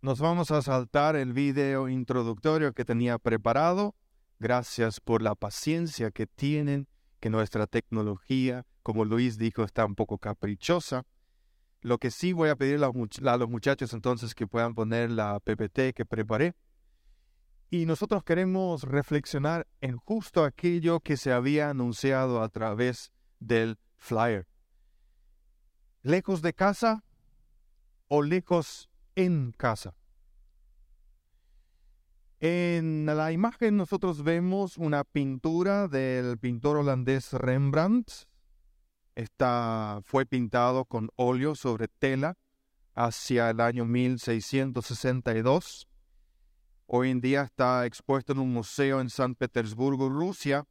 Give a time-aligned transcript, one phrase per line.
[0.00, 3.96] Nos vamos a saltar el video introductorio que tenía preparado.
[4.38, 6.86] Gracias por la paciencia que tienen,
[7.18, 11.04] que nuestra tecnología, como Luis dijo, está un poco caprichosa.
[11.80, 15.92] Lo que sí voy a pedir a los muchachos entonces que puedan poner la PPT
[15.92, 16.54] que preparé.
[17.68, 23.10] Y nosotros queremos reflexionar en justo aquello que se había anunciado a través
[23.40, 24.46] del flyer.
[26.02, 27.02] Lejos de casa
[28.06, 28.87] o lejos
[29.18, 29.94] en casa.
[32.38, 38.28] En la imagen nosotros vemos una pintura del pintor holandés Rembrandt.
[39.16, 42.38] Esta fue pintado con óleo sobre tela
[42.94, 45.88] hacia el año 1662.
[46.86, 50.64] Hoy en día está expuesto en un museo en San Petersburgo, Rusia,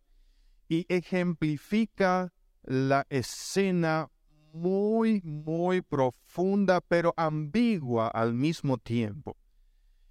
[0.70, 2.32] y ejemplifica
[2.64, 4.10] la escena
[4.58, 9.38] muy, muy profunda, pero ambigua al mismo tiempo.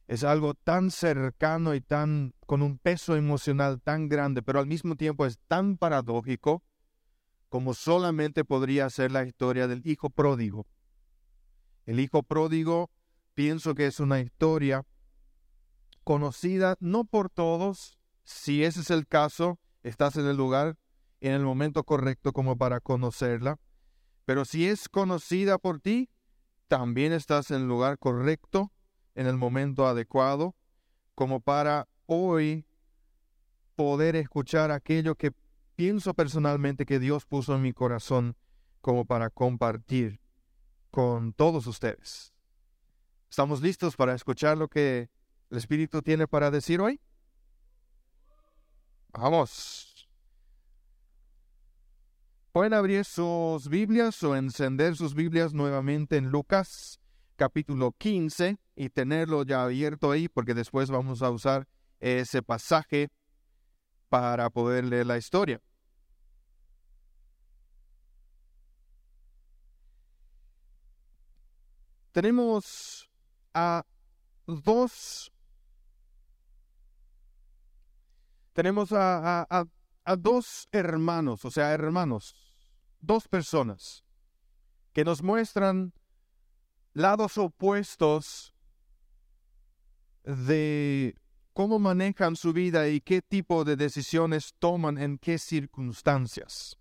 [0.07, 4.95] Es algo tan cercano y tan con un peso emocional tan grande, pero al mismo
[4.95, 6.63] tiempo es tan paradójico
[7.49, 10.67] como solamente podría ser la historia del hijo pródigo.
[11.85, 12.91] El hijo pródigo
[13.35, 14.85] pienso que es una historia
[16.05, 17.99] conocida no por todos.
[18.25, 20.77] Si ese es el caso, estás en el lugar,
[21.21, 23.59] en el momento correcto como para conocerla.
[24.27, 26.11] Pero si es conocida por ti,
[26.69, 28.73] también estás en el lugar correcto,
[29.15, 30.55] en el momento adecuado,
[31.15, 32.67] como para hoy
[33.77, 35.33] poder escuchar aquello que
[35.77, 38.37] pienso personalmente que Dios puso en mi corazón
[38.81, 40.21] como para compartir
[40.91, 42.35] con todos ustedes.
[43.31, 45.09] ¿Estamos listos para escuchar lo que
[45.51, 47.01] el Espíritu tiene para decir hoy?
[49.13, 49.96] Vamos.
[52.57, 56.99] Pueden abrir sus Biblias o encender sus Biblias nuevamente en Lucas
[57.37, 61.69] capítulo 15 y tenerlo ya abierto ahí porque después vamos a usar
[62.01, 63.11] ese pasaje
[64.09, 65.61] para poder leer la historia.
[72.13, 73.11] Tenemos
[73.53, 73.85] a
[74.47, 75.31] dos
[78.55, 79.67] tenemos a,
[80.17, 82.46] dos hermanos, o sea, hermanos
[83.07, 84.05] dos personas
[84.93, 85.93] que nos muestran
[86.93, 88.55] lados opuestos
[90.25, 91.15] de
[91.53, 96.79] cómo manejan su vida y qué tipo de decisiones toman en qué circunstancias.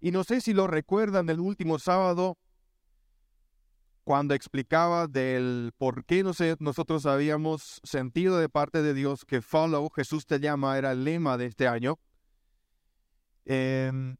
[0.00, 2.38] Y no sé si lo recuerdan el último sábado,
[4.04, 10.24] cuando explicaba del por qué nosotros habíamos sentido de parte de Dios que follow, Jesús
[10.24, 11.98] te llama, era el lema de este año.
[13.44, 14.16] Em,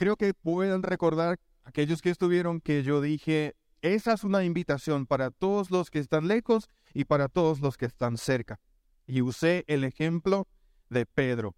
[0.00, 5.30] creo que pueden recordar aquellos que estuvieron que yo dije, esa es una invitación para
[5.30, 8.58] todos los que están lejos y para todos los que están cerca.
[9.06, 10.48] Y usé el ejemplo
[10.88, 11.54] de Pedro,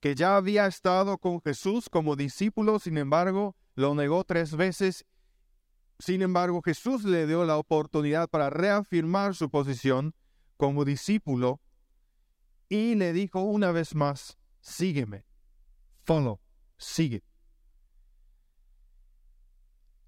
[0.00, 5.06] que ya había estado con Jesús como discípulo, sin embargo, lo negó tres veces.
[6.00, 10.16] Sin embargo, Jesús le dio la oportunidad para reafirmar su posición
[10.56, 11.60] como discípulo
[12.68, 15.24] y le dijo una vez más, sígueme,
[16.02, 16.40] follow,
[16.76, 17.22] sigue.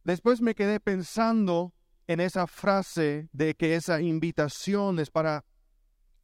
[0.08, 1.74] Después me quedé pensando
[2.06, 5.44] en esa frase de que esa invitación es para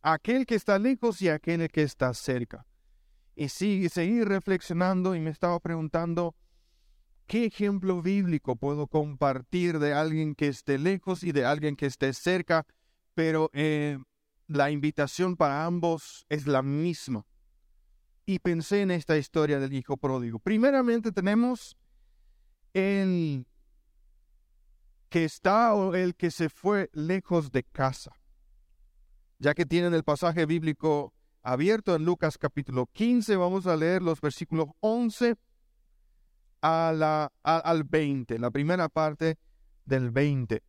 [0.00, 2.65] aquel que está lejos y aquel que está cerca.
[3.37, 6.34] Y sí, seguí reflexionando y me estaba preguntando,
[7.27, 12.15] ¿qué ejemplo bíblico puedo compartir de alguien que esté lejos y de alguien que esté
[12.15, 12.65] cerca?
[13.12, 13.99] Pero eh,
[14.47, 17.27] la invitación para ambos es la misma.
[18.25, 20.39] Y pensé en esta historia del hijo pródigo.
[20.39, 21.77] Primeramente tenemos
[22.73, 23.47] el
[25.15, 28.17] que está o el que se fue lejos de casa.
[29.39, 34.21] Ya que tienen el pasaje bíblico abierto en Lucas capítulo 15, vamos a leer los
[34.21, 35.37] versículos 11
[36.63, 39.39] a la, al 20, la primera parte
[39.85, 40.65] del 20.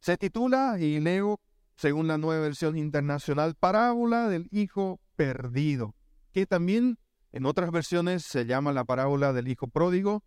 [0.00, 1.40] Se titula, y leo
[1.76, 5.94] según la nueva versión internacional, Parábola del Hijo Perdido,
[6.30, 6.98] que también
[7.30, 10.22] en otras versiones se llama la parábola del Hijo Pródigo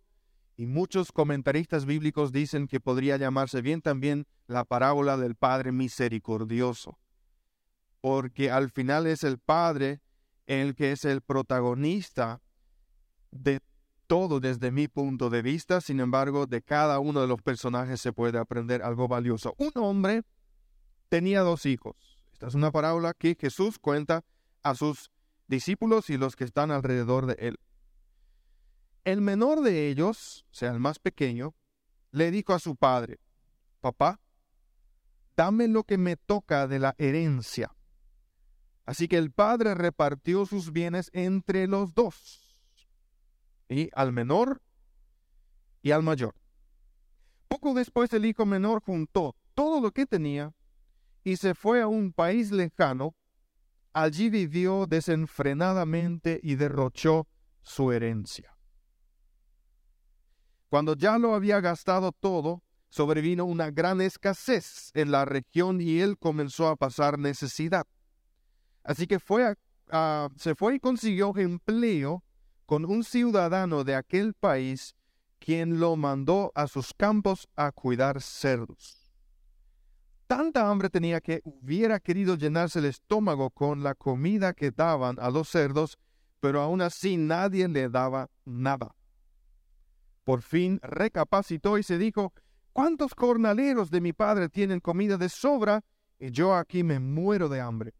[0.56, 6.98] y muchos comentaristas bíblicos dicen que podría llamarse bien también la parábola del Padre misericordioso,
[8.00, 10.00] porque al final es el Padre
[10.46, 12.40] el que es el protagonista
[13.30, 13.60] de
[14.06, 18.12] todo desde mi punto de vista, sin embargo, de cada uno de los personajes se
[18.12, 19.54] puede aprender algo valioso.
[19.58, 20.22] Un hombre
[21.08, 21.96] tenía dos hijos.
[22.32, 24.24] Esta es una parábola que Jesús cuenta
[24.62, 25.10] a sus
[25.48, 27.58] discípulos y los que están alrededor de él.
[29.06, 31.54] El menor de ellos, o sea, el más pequeño,
[32.10, 33.20] le dijo a su padre,
[33.80, 34.18] papá,
[35.36, 37.72] dame lo que me toca de la herencia.
[38.84, 42.58] Así que el padre repartió sus bienes entre los dos,
[43.68, 44.60] y al menor
[45.82, 46.34] y al mayor.
[47.46, 50.52] Poco después el hijo menor juntó todo lo que tenía
[51.22, 53.14] y se fue a un país lejano.
[53.92, 57.28] Allí vivió desenfrenadamente y derrochó
[57.62, 58.55] su herencia.
[60.68, 66.18] Cuando ya lo había gastado todo, sobrevino una gran escasez en la región y él
[66.18, 67.86] comenzó a pasar necesidad.
[68.82, 72.24] Así que se fue y consiguió empleo
[72.64, 74.94] con un ciudadano de aquel país
[75.38, 79.12] quien lo mandó a sus campos a cuidar cerdos.
[80.26, 85.30] Tanta hambre tenía que hubiera querido llenarse el estómago con la comida que daban a
[85.30, 85.98] los cerdos,
[86.40, 88.96] pero aún así nadie le daba nada.
[90.26, 92.34] Por fin recapacitó y se dijo,
[92.72, 95.84] ¿cuántos jornaleros de mi padre tienen comida de sobra
[96.18, 97.94] y yo aquí me muero de hambre?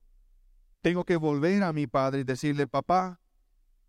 [0.83, 3.21] Tengo que volver a mi padre y decirle, papá,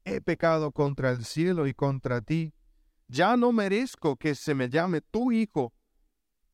[0.06, 2.54] he pecado contra el cielo y contra ti.
[3.08, 5.74] Ya no merezco que se me llame tu hijo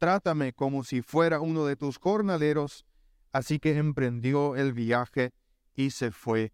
[0.04, 2.86] trátame como si fuera uno de tus jornaleros.
[3.32, 5.32] Así que emprendió el viaje
[5.76, 6.52] y se fue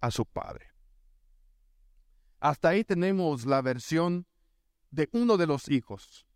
[0.00, 0.68] a su padre.
[2.40, 4.26] Hasta ahí tenemos la versión
[4.90, 6.26] de uno de los hijos,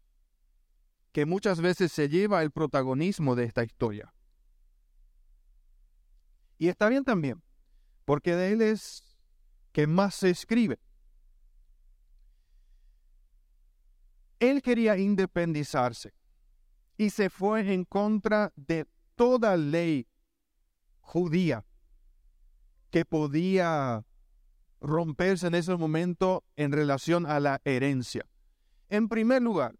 [1.13, 4.13] que muchas veces se lleva el protagonismo de esta historia.
[6.59, 7.43] Y está bien también,
[8.05, 9.17] porque de él es
[9.73, 10.79] que más se escribe.
[14.39, 16.15] Él quería independizarse
[16.97, 20.07] y se fue en contra de toda ley
[21.01, 21.65] judía
[22.91, 24.05] que podía
[24.81, 28.27] romperse en ese momento en relación a la herencia.
[28.91, 29.77] En primer lugar,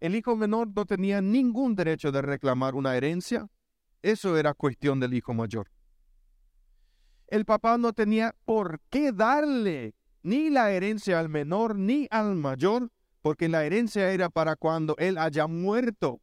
[0.00, 3.46] el hijo menor no tenía ningún derecho de reclamar una herencia.
[4.02, 5.70] Eso era cuestión del hijo mayor.
[7.28, 12.90] El papá no tenía por qué darle ni la herencia al menor ni al mayor,
[13.22, 16.20] porque la herencia era para cuando él haya muerto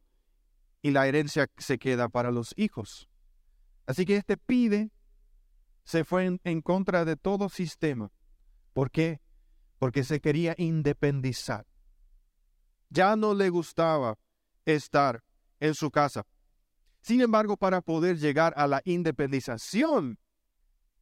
[0.82, 3.08] y la herencia se queda para los hijos.
[3.86, 4.90] Así que este pide
[5.84, 8.12] se fue en, contra de todo sistema.
[8.74, 9.20] ¿Por qué?
[9.78, 11.66] Porque se quería independizar.
[12.90, 14.18] Ya no le gustaba
[14.64, 15.22] estar
[15.58, 16.24] en su casa.
[17.00, 20.18] Sin embargo, para poder llegar a la independización,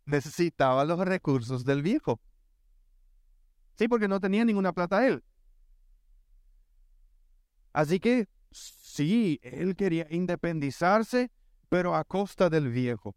[0.05, 2.21] necesitaba los recursos del viejo.
[3.77, 5.25] Sí, porque no tenía ninguna plata él.
[7.73, 11.31] Así que Sí, él quería independizarse,
[11.69, 13.15] pero a costa del viejo.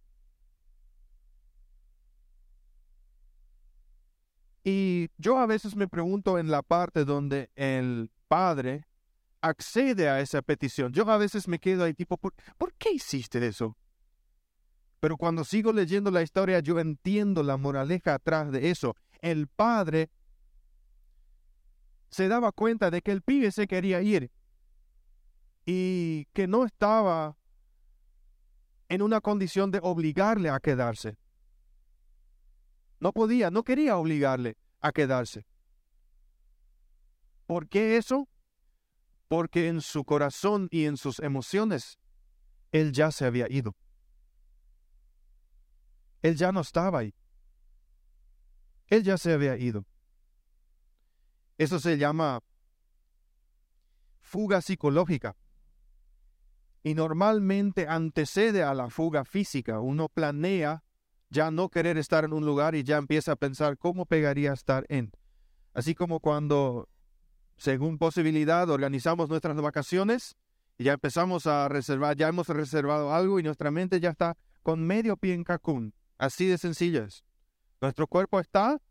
[4.64, 8.88] Y yo a veces me pregunto en la parte donde el padre
[9.42, 10.94] accede a esa petición.
[10.94, 13.76] Yo a veces me quedo ahí tipo, ¿por, ¿por qué hiciste eso?
[15.02, 18.96] Pero cuando sigo leyendo la historia, yo entiendo la moraleja atrás de eso.
[19.20, 20.10] El padre
[22.10, 24.32] se daba cuenta de que el pibe se quería ir
[25.66, 27.36] y que no estaba
[28.88, 31.18] en una condición de obligarle a quedarse.
[33.02, 35.46] No podía, no quería obligarle a quedarse.
[37.52, 38.30] ¿Por qué eso?
[39.28, 42.00] Porque en su corazón y en sus emociones,
[42.72, 43.76] él ya se había ido.
[46.22, 47.14] Él ya no estaba ahí.
[48.88, 49.86] Él ya se había ido.
[51.58, 52.42] Eso se llama
[54.22, 55.36] fuga psicológica
[56.84, 59.82] y normalmente antecede a la fuga física.
[59.82, 60.86] Uno planea
[61.30, 64.86] ya no querer estar en un lugar y ya empieza a pensar cómo pegaría estar
[64.88, 65.12] en.
[65.74, 66.88] Así como cuando,
[67.62, 70.36] según posibilidad, organizamos nuestras vacaciones
[70.80, 74.84] y ya empezamos a reservar, ya hemos reservado algo y nuestra mente ya está con
[74.84, 75.94] medio pie en Cancún.
[76.18, 77.24] Así de sencillo es.
[77.80, 78.82] Nuestro cuerpo está,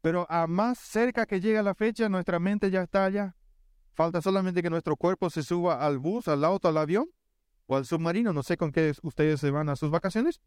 [0.00, 3.34] pero a más cerca que llega la fecha, nuestra mente ya está allá.
[3.94, 7.10] Falta solamente que nuestro cuerpo se suba al bus, al auto, al avión
[7.66, 10.40] o al submarino, no sé con qué ustedes se van a sus vacaciones,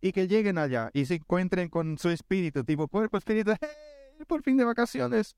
[0.00, 3.54] y que lleguen allá y se encuentren con su espíritu, tipo cuerpo, espíritu,
[4.28, 5.34] por fin de vacaciones.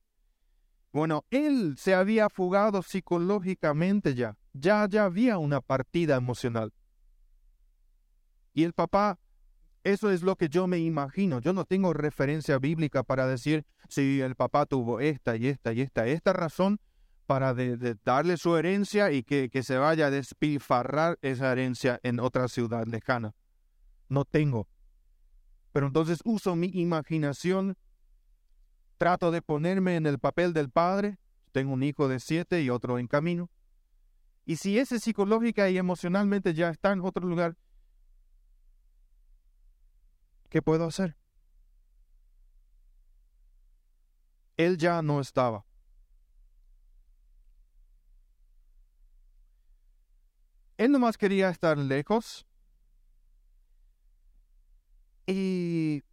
[0.93, 6.73] Bueno, él se había fugado psicológicamente ya, ya, ya había una partida emocional.
[8.53, 9.19] Y el papá,
[9.85, 11.41] eso es lo que yo me imagino.
[11.41, 15.81] Yo no tengo referencia bíblica para decir si el papá tuvo esta y esta y
[15.81, 16.79] esta, esta razón
[17.27, 17.55] para
[18.05, 22.87] darle su herencia y que, que se vaya a despilfarrar esa herencia en otra ciudad
[22.87, 23.35] lejana.
[24.11, 24.69] No tengo.
[25.73, 27.79] Pero entonces uso mi imaginación,
[29.03, 31.19] trato de ponerme en el papel del padre,
[31.51, 33.51] tengo un hijo de siete y otro en camino,
[34.45, 37.57] Y si ese psicológica y emocionalmente ya está en otro lugar,
[40.51, 41.17] ¿qué puedo hacer?
[44.57, 45.67] Él ya no estaba.
[50.77, 52.47] Él nomás quería estar lejos.
[55.27, 56.05] Y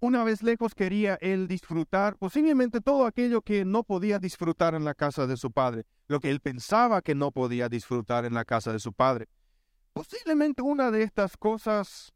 [0.00, 4.94] una vez lejos quería él disfrutar posiblemente todo aquello que no podía disfrutar en la
[4.94, 8.72] casa de su padre, lo que él pensaba que no podía disfrutar en la casa
[8.72, 9.28] de su padre.
[9.92, 12.12] Posiblemente una de estas cosas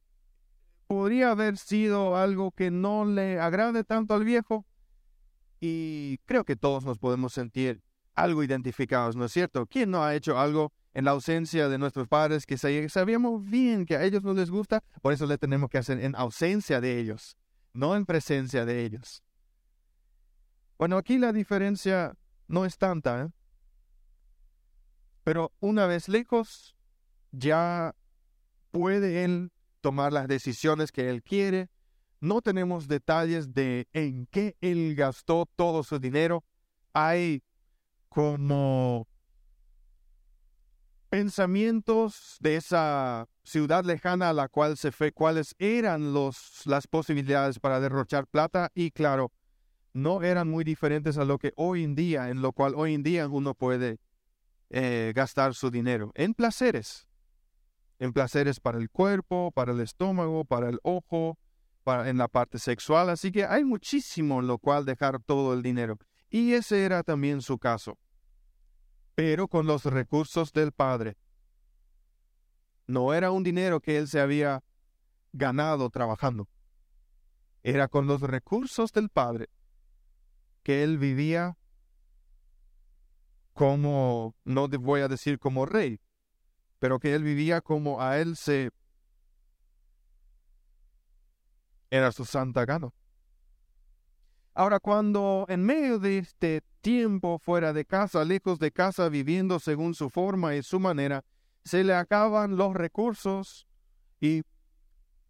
[0.86, 4.66] podría haber sido algo que no le agrade tanto al viejo.
[5.60, 7.82] Y creo que todos nos podemos sentir
[8.14, 9.66] algo identificados, ¿no es cierto?
[9.66, 13.96] ¿Quién no ha hecho algo en la ausencia de nuestros padres que sabíamos bien que
[13.96, 17.36] a ellos no les gusta, por eso le tenemos que hacer en ausencia de ellos,
[17.72, 19.22] no en presencia de ellos.
[20.78, 22.14] Bueno, aquí la diferencia
[22.48, 23.28] no es tanta, ¿eh?
[25.24, 26.74] pero una vez lejos,
[27.32, 27.94] ya
[28.70, 31.68] puede él tomar las decisiones que él quiere.
[32.20, 36.44] No tenemos detalles de en qué él gastó todo su dinero.
[36.92, 37.42] Hay
[38.08, 39.06] como
[41.10, 47.58] pensamientos de esa ciudad lejana a la cual se fue, cuáles eran los, las posibilidades
[47.58, 49.32] para derrochar plata y claro,
[49.92, 53.02] no eran muy diferentes a lo que hoy en día, en lo cual hoy en
[53.02, 53.98] día uno puede
[54.70, 57.08] eh, gastar su dinero en placeres,
[57.98, 61.38] en placeres para el cuerpo, para el estómago, para el ojo,
[61.82, 65.62] para, en la parte sexual, así que hay muchísimo en lo cual dejar todo el
[65.62, 65.98] dinero.
[66.30, 67.98] Y ese era también su caso
[69.22, 71.18] pero con los recursos del Padre.
[72.86, 74.64] No era un dinero que él se había
[75.34, 76.48] ganado trabajando.
[77.62, 79.50] Era con los recursos del Padre
[80.62, 81.58] que él vivía
[83.52, 86.00] como, no voy a decir como rey,
[86.78, 88.70] pero que él vivía como a él se
[91.90, 92.88] era su santa gana.
[94.60, 99.94] Ahora, cuando en medio de este tiempo fuera de casa, lejos de casa, viviendo según
[99.94, 101.24] su forma y su manera,
[101.64, 103.66] se le acaban los recursos
[104.20, 104.42] y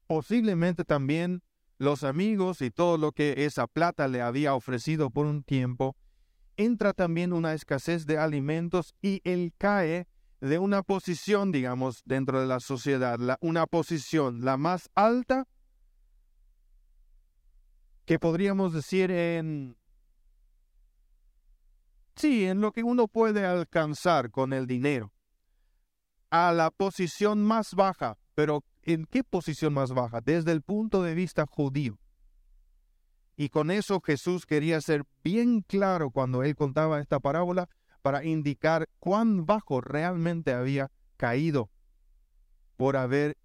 [0.08, 1.44] posiblemente también
[1.78, 5.94] los amigos y todo lo que esa plata le había ofrecido por un tiempo,
[6.56, 10.08] entra también una escasez de alimentos y él cae
[10.40, 15.46] de una posición, digamos, dentro de la sociedad, una posición la más alta
[18.10, 19.76] que podríamos decir en...
[22.16, 25.12] Sí, en lo que uno puede alcanzar con el dinero.
[26.28, 30.20] A la posición más baja, pero ¿en qué posición más baja?
[30.20, 32.00] Desde el punto de vista judío.
[33.36, 37.68] Y con eso Jesús quería ser bien claro cuando él contaba esta parábola
[38.02, 41.70] para indicar cuán bajo realmente había caído
[42.76, 43.38] por haber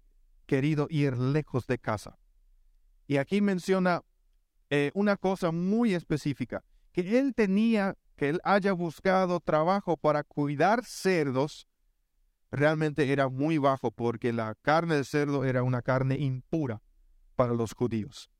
[0.44, 2.18] querido ir lejos de casa.
[3.06, 4.02] Y aquí menciona
[4.70, 10.84] eh, una cosa muy específica, que él tenía, que él haya buscado trabajo para cuidar
[10.84, 11.68] cerdos,
[12.50, 16.82] realmente era muy bajo porque la carne de cerdo era una carne impura
[17.36, 18.30] para los judíos.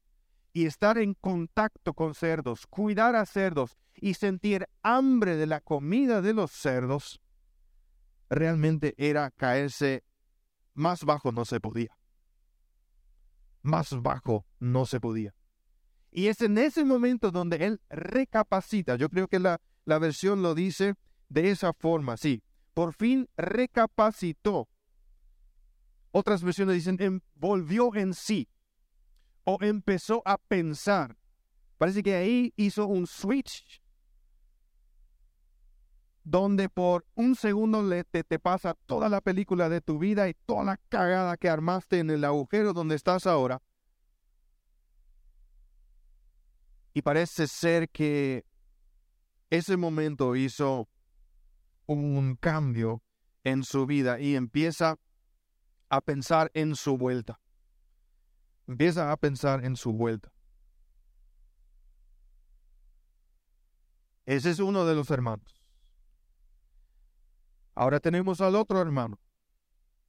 [0.52, 6.22] Y estar en contacto con cerdos, cuidar a cerdos y sentir hambre de la comida
[6.22, 7.20] de los cerdos,
[8.30, 10.02] realmente era caerse
[10.74, 11.96] más bajo no se podía.
[13.62, 15.34] Más bajo no se podía.
[16.16, 18.96] Y es en ese momento donde él recapacita.
[18.96, 20.94] Yo creo que la, la versión lo dice
[21.28, 22.42] de esa forma, sí.
[22.72, 24.66] Por fin recapacitó.
[26.12, 28.48] Otras versiones dicen, em, volvió en sí
[29.44, 31.18] o empezó a pensar.
[31.76, 33.82] Parece que ahí hizo un switch
[36.24, 40.34] donde por un segundo le, te, te, pasa toda la película de tu vida y
[40.46, 43.60] toda la cagada que armaste en el agujero donde estás ahora.
[46.96, 48.46] Y parece ser que
[49.50, 50.88] ese momento hizo
[51.84, 53.02] un cambio
[53.44, 54.98] en su vida y empieza
[55.90, 57.38] a pensar en su vuelta.
[58.66, 60.32] Empieza a pensar en su vuelta.
[64.24, 65.62] Ese es uno de los hermanos.
[67.74, 69.20] Ahora tenemos al otro hermano.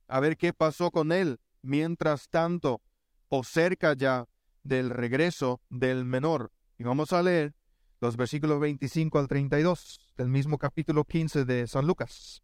[0.07, 2.81] A ver qué pasó con él mientras tanto
[3.27, 4.25] o cerca ya
[4.63, 6.53] del regreso del menor.
[6.77, 7.55] Y vamos a leer
[8.01, 12.43] los versículos 25 al 32 del mismo capítulo 15 de San Lucas.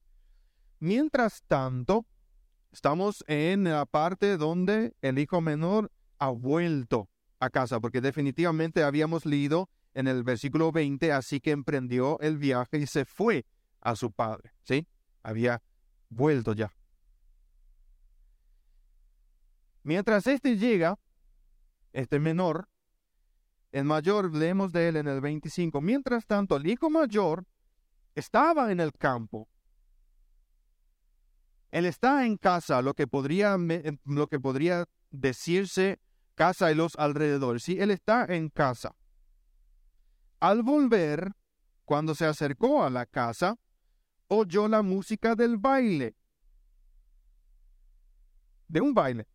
[0.79, 2.07] Mientras tanto,
[2.71, 7.09] estamos en la parte donde el hijo menor ha vuelto
[7.39, 12.79] a casa, porque definitivamente habíamos leído en el versículo 20, así que emprendió el viaje
[12.79, 13.45] y se fue
[13.81, 14.87] a su padre, ¿sí?
[15.21, 15.61] había
[16.09, 16.73] vuelto ya.
[19.83, 20.97] Mientras este llega,
[21.91, 22.67] este menor,
[23.73, 27.43] el mayor, leemos de él en el 25, mientras tanto el hijo mayor
[28.13, 29.49] estaba en el campo.
[31.71, 33.57] Él está en casa, lo que podría,
[34.05, 35.99] lo que podría decirse
[36.35, 37.63] casa y los alrededores.
[37.63, 38.95] Sí, él está en casa.
[40.39, 41.31] Al volver,
[41.83, 43.57] cuando se acercó a la casa,
[44.27, 46.15] oyó la música del baile.
[48.67, 49.27] De un baile.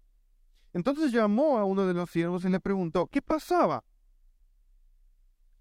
[0.73, 3.83] Entonces llamó a uno de los siervos y le preguntó, ¿qué pasaba?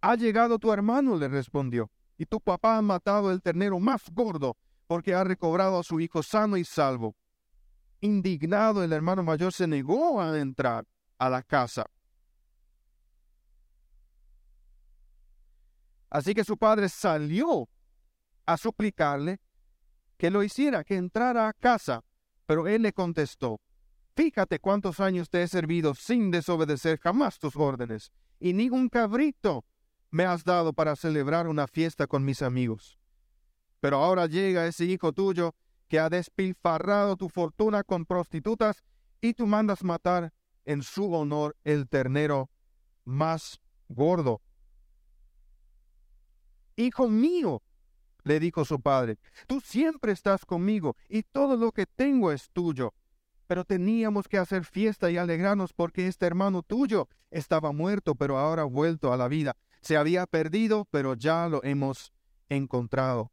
[0.01, 4.57] Ha llegado tu hermano, le respondió, y tu papá ha matado el ternero más gordo
[4.87, 7.15] porque ha recobrado a su hijo sano y salvo.
[7.99, 10.85] Indignado, el hermano mayor se negó a entrar
[11.17, 11.85] a la casa.
[16.09, 17.67] Así que su padre salió
[18.45, 19.39] a suplicarle
[20.17, 22.03] que lo hiciera, que entrara a casa.
[22.45, 23.59] Pero él le contestó,
[24.15, 29.63] Fíjate cuántos años te he servido sin desobedecer jamás tus órdenes, y ni un cabrito
[30.09, 32.97] me has dado para celebrar una fiesta con mis amigos.
[33.79, 35.55] Pero ahora llega ese hijo tuyo
[35.87, 38.83] que ha despilfarrado tu fortuna con prostitutas
[39.21, 40.33] y tú mandas matar
[40.65, 42.49] en su honor el ternero
[43.05, 44.41] más gordo.
[46.75, 47.63] Hijo mío,
[48.23, 52.93] le dijo su padre, tú siempre estás conmigo y todo lo que tengo es tuyo.
[53.47, 58.65] Pero teníamos que hacer fiesta y alegrarnos porque este hermano tuyo estaba muerto, pero ahora
[58.65, 59.55] vuelto a la vida.
[59.87, 62.11] Se había perdido, pero ya lo hemos
[62.49, 63.31] encontrado.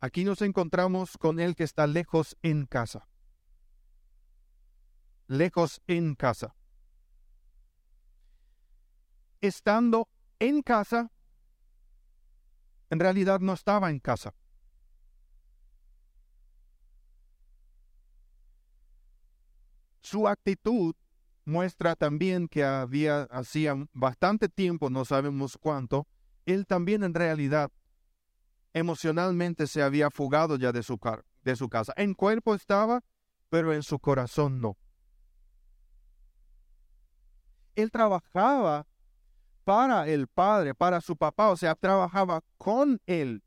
[0.00, 3.06] Aquí nos encontramos con el que está lejos en casa.
[5.28, 6.56] Lejos en casa.
[9.40, 10.08] Estando
[10.40, 11.12] en casa,
[12.90, 14.34] en realidad no estaba en casa.
[20.00, 20.96] Su actitud
[21.48, 26.06] muestra también que había, hacía bastante tiempo, no sabemos cuánto,
[26.44, 27.72] él también en realidad
[28.74, 30.98] emocionalmente se había fugado ya de su,
[31.42, 31.94] de su casa.
[31.96, 33.02] En cuerpo estaba,
[33.48, 34.76] pero en su corazón no.
[37.74, 38.86] Él trabajaba
[39.64, 43.42] para el padre, para su papá, o sea, trabajaba con él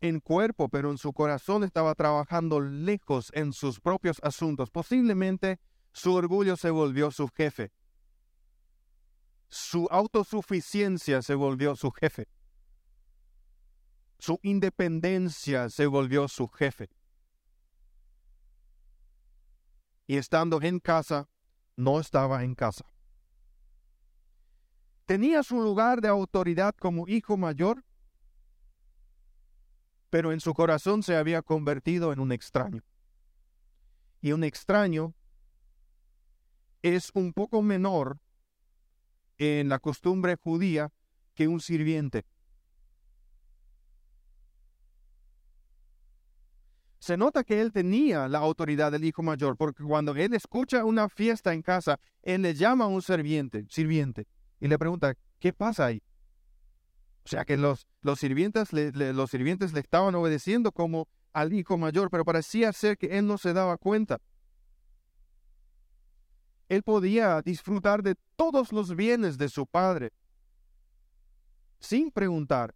[0.00, 4.70] en cuerpo, pero en su corazón estaba trabajando lejos en sus propios asuntos.
[4.70, 5.58] Posiblemente
[5.92, 7.72] su orgullo se volvió su jefe.
[9.48, 12.28] Su autosuficiencia se volvió su jefe.
[14.18, 16.90] Su independencia se volvió su jefe.
[20.06, 21.28] Y estando en casa,
[21.76, 22.84] no estaba en casa.
[25.06, 27.84] Tenía su lugar de autoridad como hijo mayor,
[30.10, 32.82] pero en su corazón se había convertido en un extraño.
[34.20, 35.14] Y un extraño
[36.82, 38.18] es un poco menor
[39.36, 40.90] en la costumbre judía
[41.34, 42.24] que un sirviente.
[47.08, 51.08] se nota que él tenía la autoridad del hijo mayor, porque cuando él escucha una
[51.08, 54.26] fiesta en casa, él le llama a un sirviente, sirviente,
[54.60, 56.02] y le pregunta, ¿qué pasa ahí?
[57.28, 61.76] O sea que los, los, sirvientes, le, los sirvientes le estaban obedeciendo como al hijo
[61.76, 64.18] mayor, pero parecía ser que él no se daba cuenta.
[66.70, 70.12] Él podía disfrutar de todos los bienes de su padre
[71.78, 72.74] sin preguntar,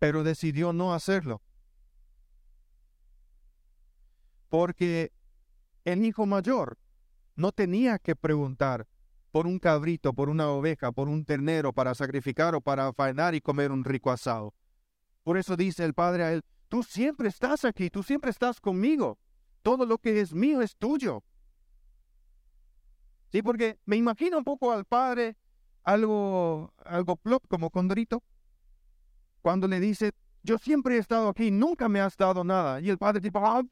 [0.00, 1.40] pero decidió no hacerlo.
[4.52, 5.14] porque
[5.86, 6.76] el hijo mayor
[7.36, 8.86] no tenía que preguntar
[9.32, 13.40] por un cabrito, por una oveja, por un ternero para sacrificar o para faenar y
[13.40, 14.54] comer un rico asado.
[15.24, 19.18] Por eso dice el padre a él, tú siempre estás aquí, tú siempre estás conmigo.
[19.62, 21.24] Todo lo que es mío es tuyo.
[23.30, 25.36] Sí, porque me imagino un poco al padre
[25.82, 28.22] algo, algo plop como Condorito,
[29.40, 32.80] cuando le dice, yo siempre he estado aquí, nunca me has dado nada.
[32.80, 33.62] Y el padre tipo, ah,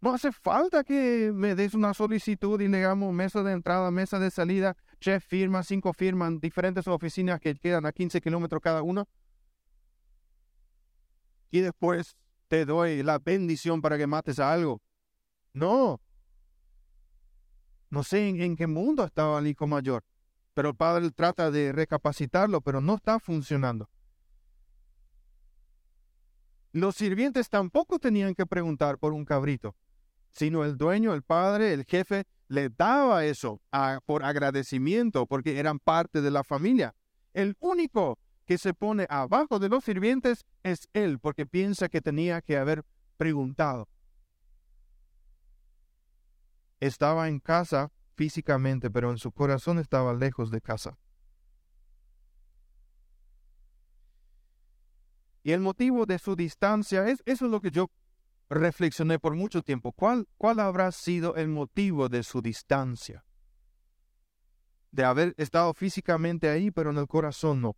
[0.00, 4.30] no hace falta que me des una solicitud y digamos mesa de entrada, mesa de
[4.30, 9.04] salida, chef firma, cinco firman, diferentes oficinas que quedan a 15 kilómetros cada una.
[11.50, 14.80] Y después te doy la bendición para que mates a algo.
[15.52, 16.00] No.
[17.90, 20.04] No sé en, en qué mundo estaba el hijo mayor,
[20.54, 23.90] pero el padre trata de recapacitarlo, pero no está funcionando.
[26.70, 29.74] Los sirvientes tampoco tenían que preguntar por un cabrito
[30.38, 33.60] sino el dueño, el padre, el jefe, le daba eso
[34.06, 36.94] por agradecimiento, porque eran parte de la familia.
[37.34, 42.40] El único que se pone abajo de los sirvientes es él, porque piensa que tenía
[42.40, 42.84] que haber
[43.16, 43.88] preguntado.
[46.78, 50.96] Estaba en casa físicamente, pero en su corazón estaba lejos de casa.
[55.42, 57.90] Y el motivo de su distancia, es, eso es lo que yo
[58.50, 59.92] reflexioné por mucho tiempo.
[59.92, 63.24] ¿Cuál, ¿Cuál habrá sido el motivo de su distancia?
[64.90, 67.76] De haber estado físicamente ahí, pero en el corazón no.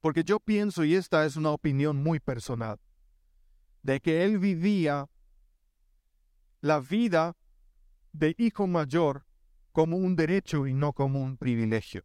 [0.00, 2.78] Porque yo pienso, y esta es una opinión muy personal,
[3.82, 5.08] de que él vivía
[6.60, 7.36] la vida
[8.12, 9.26] de hijo mayor
[9.72, 12.04] como un derecho y no como un privilegio.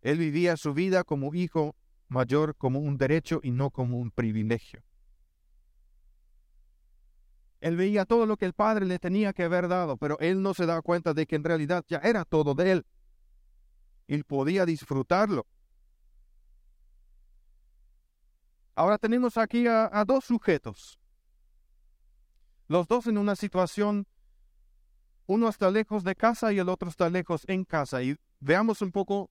[0.00, 1.76] Él vivía su vida como hijo
[2.12, 4.82] mayor como un derecho y no como un privilegio.
[7.60, 10.52] Él veía todo lo que el padre le tenía que haber dado, pero él no
[10.52, 12.86] se daba cuenta de que en realidad ya era todo de él.
[14.08, 15.46] Él podía disfrutarlo.
[18.74, 20.98] Ahora tenemos aquí a, a dos sujetos.
[22.66, 24.06] Los dos en una situación,
[25.26, 28.02] uno está lejos de casa y el otro está lejos en casa.
[28.02, 29.30] Y veamos un poco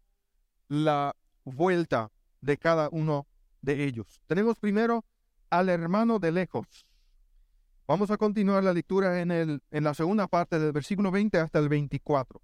[0.69, 2.11] la vuelta
[2.41, 3.27] de cada uno
[3.62, 4.21] de ellos.
[4.27, 5.06] Tenemos primero
[5.49, 6.88] al hermano de lejos.
[7.88, 11.60] Vamos a continuar la lectura en, el, en la segunda parte del versículo 20 hasta
[11.60, 12.41] el 24.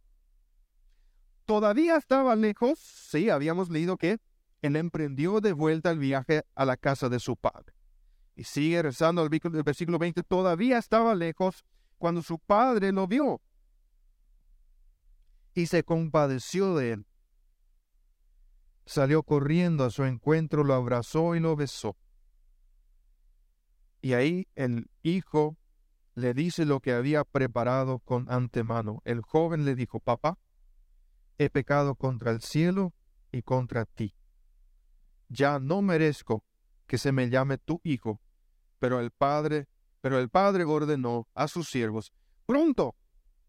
[1.46, 4.20] Todavía estaba lejos, sí, habíamos leído que
[4.62, 7.74] él emprendió de vuelta el viaje a la casa de su padre.
[8.36, 11.64] Y sigue rezando el, el versículo 20, todavía estaba lejos
[11.98, 13.42] cuando su padre lo vio
[15.54, 17.06] y se compadeció de él
[18.88, 21.98] salió corriendo a su encuentro, lo abrazó y lo besó.
[24.02, 25.58] Y ahí el hijo
[26.16, 29.02] le dice lo que había preparado con antemano.
[29.04, 30.40] El joven le dijo, papá,
[31.38, 32.94] he pecado contra el cielo
[33.32, 34.16] y contra ti.
[35.28, 36.46] Ya no merezco
[36.88, 38.22] que se me llame tu hijo.
[38.80, 39.68] Pero el padre,
[40.00, 42.14] pero el padre ordenó a sus siervos,
[42.46, 42.96] pronto,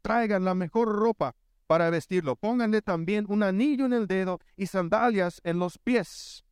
[0.03, 1.37] traigan la mejor ropa
[1.69, 2.35] para vestirlo.
[2.35, 6.45] Pónganle también un anillo en el dedo y sandalias en los pies.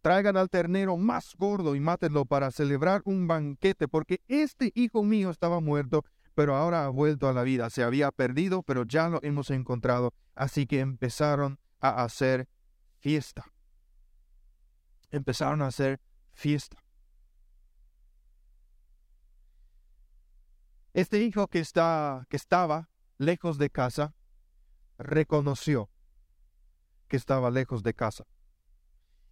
[0.00, 5.30] Traigan al ternero más gordo y mátenlo para celebrar un banquete, porque este hijo mío
[5.30, 7.68] estaba muerto, pero ahora ha vuelto a la vida.
[7.68, 10.14] Se había perdido, pero ya lo hemos encontrado.
[10.34, 12.48] Así que empezaron a hacer
[13.00, 13.44] fiesta.
[15.10, 16.00] Empezaron a hacer
[16.32, 16.82] fiesta.
[20.94, 24.14] Este hijo que, está, que estaba lejos de casa
[25.02, 25.90] reconoció
[27.08, 28.24] que estaba lejos de casa.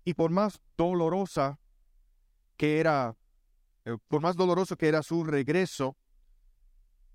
[0.04, 1.58] Y por más dolorosa
[2.56, 3.16] que era,
[3.84, 5.96] eh, por más doloroso que era su regreso,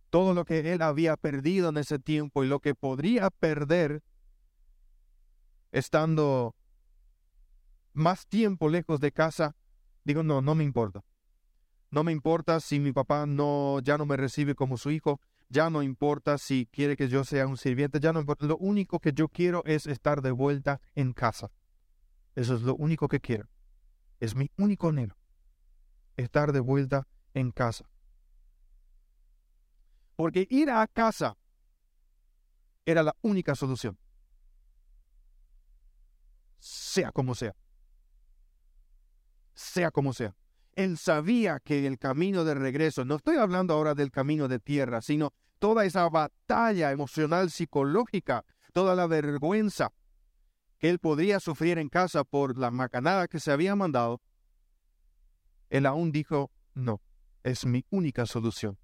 [0.10, 4.02] todo lo que él había perdido en ese tiempo y lo que podría perder
[5.72, 6.56] estando
[7.94, 9.56] más tiempo lejos de casa,
[10.04, 11.04] digo, no, no me importa.
[11.92, 15.70] No me importa si mi papá no ya no me recibe como su hijo, ya
[15.70, 18.46] no importa si quiere que yo sea un sirviente, ya no importa.
[18.46, 21.52] Lo único que yo quiero es estar de vuelta en casa.
[22.36, 23.48] Eso es lo único que quiero.
[24.20, 25.16] Es mi único anhelo.
[26.18, 27.90] Estar de vuelta en casa.
[30.16, 31.38] Porque ir a casa
[32.86, 33.98] era la única solución.
[36.60, 37.56] Sea como sea.
[39.54, 40.36] Sea como sea.
[40.76, 45.02] Él sabía que el camino de regreso, no estoy hablando ahora del camino de tierra,
[45.02, 49.94] sino toda esa batalla emocional psicológica, toda la vergüenza
[50.78, 54.22] que él podría sufrir en casa por la macanada que se había mandado,
[55.70, 57.02] él aún dijo, no,
[57.44, 58.78] es mi única solución.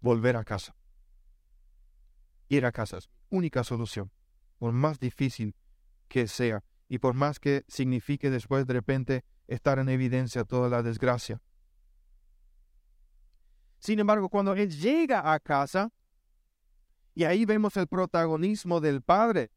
[0.00, 0.74] Volver a casa.
[2.48, 4.10] Ir a casa es única solución,
[4.58, 5.54] por más difícil
[6.08, 10.82] que sea y por más que signifique después de repente estar en evidencia toda la
[10.82, 11.40] desgracia.
[13.78, 15.90] Sin embargo, cuando él llega a casa,
[17.14, 19.50] y ahí vemos el protagonismo del padre,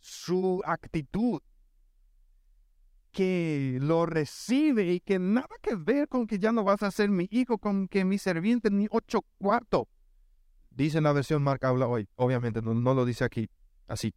[0.00, 1.40] su actitud,
[3.12, 7.08] que lo recibe y que nada que ver con que ya no vas a ser
[7.08, 9.84] mi hijo, con que mi serviente ni ocho cuartos.
[10.70, 13.48] Dice en la versión Marca habla hoy, obviamente no lo dice aquí
[13.88, 14.14] así.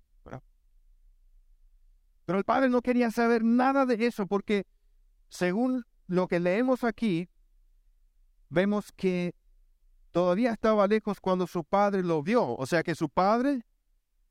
[2.25, 4.67] Pero el padre no quería saber nada de eso porque
[5.29, 7.29] según lo que leemos aquí,
[8.49, 9.35] vemos que
[10.11, 12.55] todavía estaba lejos cuando su padre lo vio.
[12.55, 13.65] O sea que su padre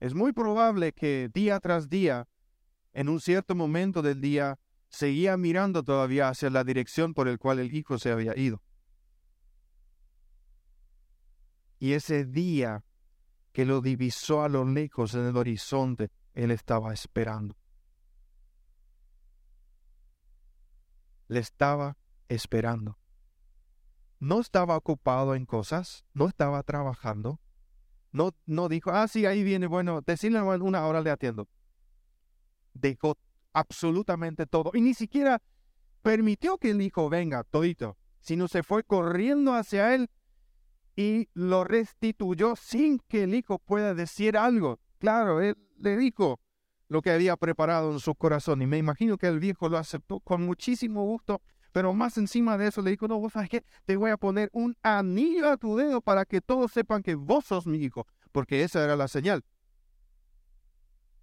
[0.01, 2.29] es muy probable que día tras día,
[2.93, 4.59] en un cierto momento del día,
[4.89, 8.63] seguía mirando todavía hacia la dirección por el cual el hijo se había ido.
[11.79, 12.85] Y ese día
[13.53, 17.57] que lo divisó a lo lejos en el horizonte, él estaba esperando.
[21.29, 21.97] Le estaba
[22.29, 22.99] esperando.
[24.19, 27.41] No estaba ocupado en cosas, no estaba trabajando.
[28.11, 31.49] No, no dijo, ah, sí, ahí viene, bueno, decirle una hora le atiendo.
[32.75, 33.17] Dejó
[33.53, 35.43] absolutamente todo y ni siquiera
[36.03, 40.11] permitió que el hijo venga todito, sino se fue corriendo hacia él
[40.97, 44.81] y lo restituyó sin que el hijo pueda decir algo.
[44.99, 46.41] Claro, él le dijo
[46.89, 50.21] lo que había preparado en su corazón y me imagino que el viejo lo aceptó
[50.21, 53.97] con muchísimo gusto, pero más encima de eso le dijo, no, vos sabes qué, te
[53.97, 57.67] voy a poner un anillo a tu dedo para que todos sepan que vos sos
[57.67, 59.45] mi hijo, porque esa era la señal.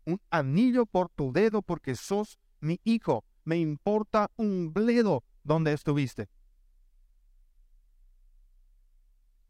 [0.06, 3.26] Un anillo por tu dedo porque sos mi hijo.
[3.44, 6.30] Me importa un bledo donde estuviste.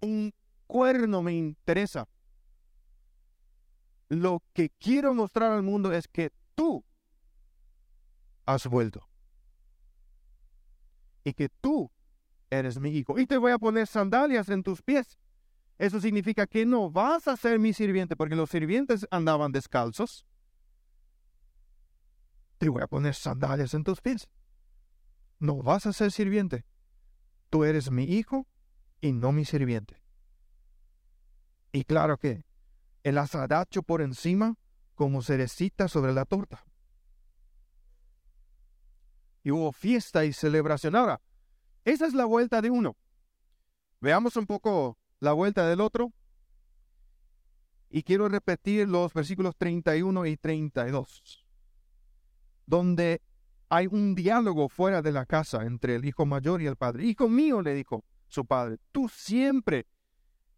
[0.05, 0.33] un
[0.67, 2.07] cuerno me interesa.
[4.09, 6.85] Lo que quiero mostrar al mundo es que tú
[8.45, 9.07] has vuelto.
[11.23, 11.91] Y que tú
[12.49, 13.17] eres mi hijo.
[13.19, 15.17] Y te voy a poner sandalias en tus pies.
[15.77, 20.25] Eso significa que no vas a ser mi sirviente, porque los sirvientes andaban descalzos.
[22.57, 24.29] Te voy a poner sandalias en tus pies.
[25.39, 26.65] No vas a ser sirviente.
[27.49, 28.47] Tú eres mi hijo
[29.01, 30.01] y no mi sirviente.
[31.73, 32.45] Y claro que
[33.05, 34.57] el asadacho por encima
[34.95, 36.65] como cerecita sobre la torta.
[39.43, 40.95] Y hubo fiesta y celebración.
[40.95, 41.21] Ahora,
[41.83, 42.97] esa es la vuelta de uno.
[44.01, 46.13] Veamos un poco la vuelta del otro.
[47.91, 51.45] Y quiero repetir los versículos 31 y 32,
[52.65, 53.21] donde
[53.69, 57.05] hay un diálogo fuera de la casa entre el hijo mayor y el padre.
[57.05, 59.85] Hijo mío, le dijo, su padre, tú siempre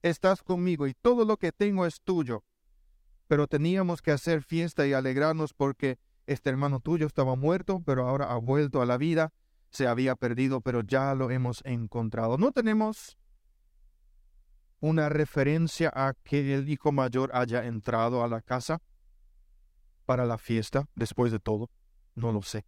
[0.09, 2.43] estás conmigo y todo lo que tengo es tuyo.
[3.27, 8.31] Pero teníamos que hacer fiesta y alegrarnos porque este hermano tuyo estaba muerto, pero ahora
[8.31, 9.33] ha vuelto a la vida,
[9.69, 12.37] se había perdido, pero ya lo hemos encontrado.
[12.37, 13.17] No tenemos
[14.79, 18.81] una referencia a que el hijo mayor haya entrado a la casa
[20.05, 21.69] para la fiesta, después de todo,
[22.15, 22.65] no lo sé.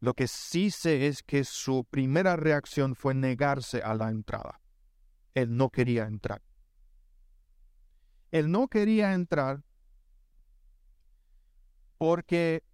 [0.00, 4.61] Lo que sí sé es que su primera reacción fue negarse a la entrada.
[5.34, 6.42] Él no quería entrar.
[8.30, 9.62] Él no quería entrar
[11.98, 12.64] porque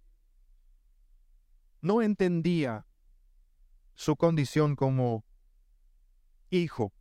[1.81, 2.85] no entendía
[3.95, 5.25] su condición como
[6.49, 6.93] hijo.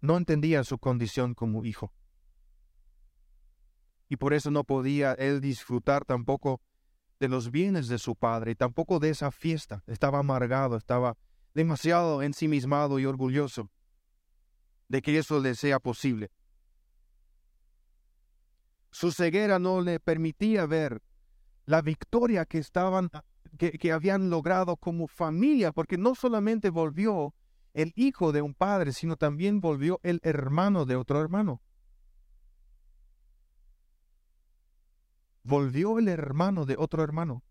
[0.00, 1.92] No entendía su condición como hijo.
[4.08, 6.60] Y por eso no podía él disfrutar tampoco
[7.20, 9.84] de los bienes de su padre, tampoco de esa fiesta.
[9.86, 11.16] Estaba amargado, estaba
[11.54, 13.70] demasiado ensimismado y orgulloso
[14.88, 16.30] de que eso le sea posible.
[18.90, 21.02] Su ceguera no le permitía ver
[21.66, 23.10] la victoria que estaban
[23.56, 27.34] que, que habían logrado como familia, porque no solamente volvió
[27.72, 31.60] el hijo de un padre, sino también volvió el hermano de otro hermano.
[35.42, 37.42] volvió el hermano de otro hermano.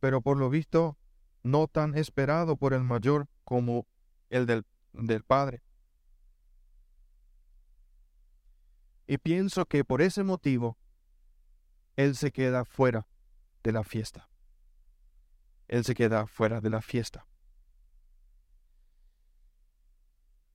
[0.00, 0.98] Pero por lo visto,
[1.42, 3.86] no tan esperado por el mayor como
[4.30, 5.62] el del, del padre.
[9.06, 10.78] Y pienso que por ese motivo,
[11.96, 13.06] él se queda fuera
[13.62, 14.28] de la fiesta.
[15.68, 17.26] Él se queda fuera de la fiesta.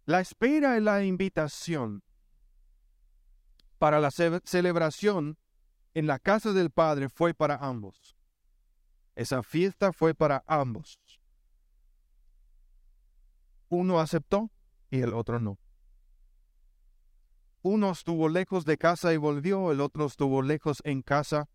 [0.05, 2.03] La espera y la invitación
[3.77, 5.37] para la celebración
[5.93, 8.16] en la casa del Padre fue para ambos.
[9.17, 10.99] Esa fiesta fue para ambos.
[13.67, 14.51] Uno aceptó
[14.91, 15.57] y el otro no.
[17.63, 21.49] Uno estuvo lejos de casa y volvió, el otro estuvo lejos en casa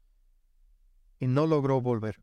[1.20, 2.20] y no logró volver.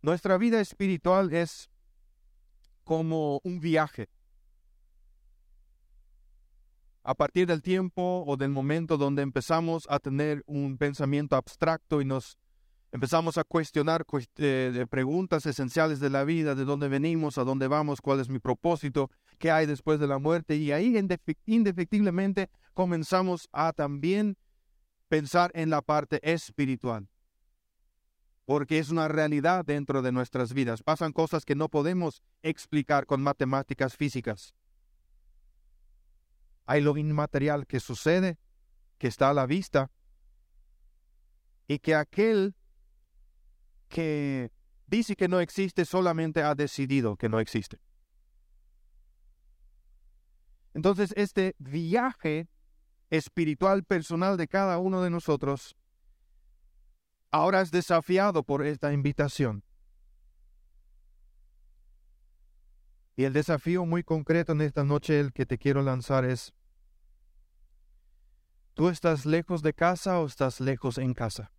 [0.00, 1.68] Nuestra vida espiritual es
[2.82, 4.08] como un viaje
[7.02, 12.04] a partir del tiempo o del momento donde empezamos a tener un pensamiento abstracto y
[12.04, 12.38] nos
[12.92, 14.04] empezamos a cuestionar
[14.36, 18.38] eh, preguntas esenciales de la vida, de dónde venimos, a dónde vamos, cuál es mi
[18.38, 20.96] propósito, qué hay después de la muerte, y ahí
[21.46, 24.36] indefectiblemente comenzamos a también
[25.08, 27.08] pensar en la parte espiritual,
[28.44, 30.82] porque es una realidad dentro de nuestras vidas.
[30.82, 34.54] Pasan cosas que no podemos explicar con matemáticas físicas
[36.70, 38.38] hay lo inmaterial que sucede,
[38.96, 39.90] que está a la vista,
[41.66, 42.54] y que aquel
[43.88, 44.52] que
[44.86, 47.80] dice que no existe, solamente ha decidido que no existe.
[50.72, 52.48] Entonces, este viaje
[53.10, 55.74] espiritual personal de cada uno de nosotros
[57.32, 59.64] ahora es desafiado por esta invitación.
[63.16, 66.54] Y el desafío muy concreto en esta noche, el que te quiero lanzar es,
[68.80, 71.52] ¿tú estás lejos de casa o estás lejos en casa?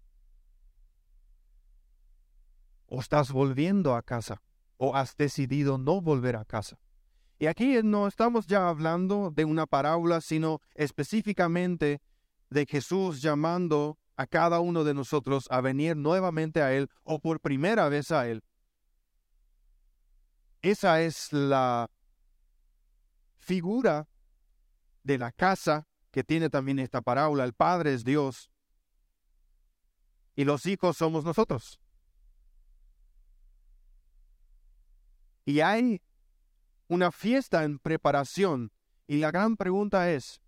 [2.88, 4.42] ¿O estás volviendo a casa?
[4.78, 6.80] ¿O has decidido no volver a casa?
[7.38, 12.02] Y aquí no estamos ya hablando de una parábola, sino específicamente
[12.50, 17.40] de Jesús llamando a cada uno de nosotros a venir nuevamente a Él o por
[17.40, 18.44] primera vez a Él.
[20.64, 21.88] Esa es la
[23.38, 24.08] figura
[25.04, 27.43] de la casa que tiene también esta parábola.
[27.43, 28.52] El Padre es Dios
[30.36, 31.80] y los hijos somos nosotros.
[35.45, 36.02] Y hay
[36.88, 38.71] una fiesta en preparación.
[39.08, 40.41] Y la gran pregunta es,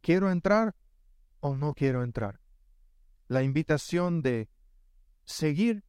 [0.00, 0.74] ¿quiero entrar
[1.40, 2.40] o no quiero entrar?
[3.28, 4.48] La invitación de
[5.24, 5.84] seguir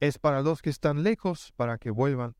[0.00, 2.36] es para los que están lejos, para que vuelvan,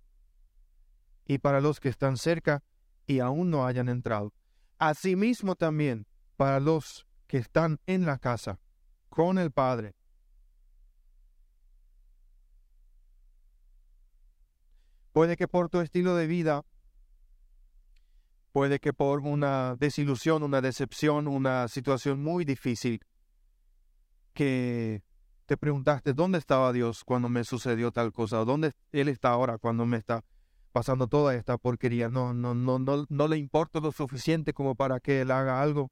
[1.26, 2.64] y para los que están cerca
[3.06, 4.32] y aún no hayan entrado.
[4.80, 8.58] Asimismo también para los que están en la casa
[9.08, 9.94] con el Padre,
[15.12, 16.64] Puede que por tu estilo de vida,
[18.52, 23.00] puede que por una desilusión, una decepción, una situación muy difícil,
[24.32, 25.02] que
[25.46, 29.84] te preguntaste dónde estaba Dios cuando me sucedió tal cosa, dónde Él está ahora cuando
[29.84, 30.24] me está
[30.72, 32.08] pasando toda esta porquería.
[32.08, 35.90] No, no, no, no, no le importa lo suficiente como para que Él haga algo.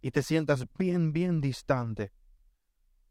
[0.00, 2.12] Y te sientas bien, bien distante.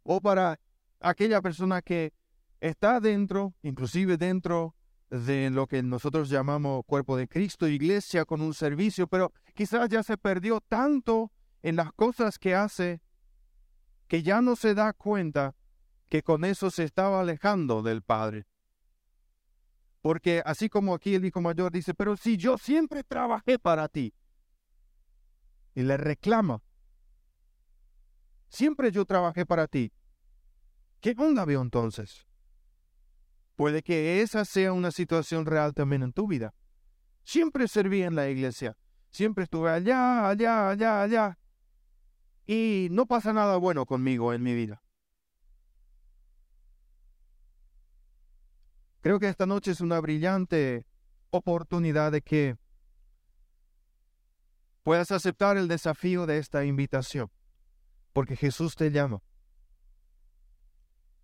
[0.04, 0.60] O para
[1.00, 2.14] aquella persona que
[2.60, 4.76] está dentro, inclusive dentro
[5.10, 10.04] de lo que nosotros llamamos cuerpo de Cristo, iglesia con un servicio, pero quizás ya
[10.04, 13.02] se perdió tanto en las cosas que hace
[14.08, 15.56] que ya no se da cuenta
[16.10, 18.46] que con eso se estaba alejando del Padre.
[20.02, 24.14] Porque así como aquí el hijo mayor dice, pero si yo siempre trabajé para ti,
[25.74, 26.62] y le reclama,
[28.50, 29.94] siempre yo trabajé para ti,
[31.00, 32.26] ¿qué onda veo entonces?
[33.56, 36.54] Puede que esa sea una situación real también en tu vida.
[37.24, 38.76] Siempre serví en la iglesia.
[39.12, 41.40] Siempre estuve allá, allá, allá, allá.
[42.48, 44.82] Y no pasa nada bueno conmigo en mi vida.
[49.02, 50.86] Creo que esta noche es una brillante
[51.30, 52.58] oportunidad de que
[54.84, 57.30] puedas aceptar el desafío de esta invitación.
[58.14, 59.22] Porque Jesús te llama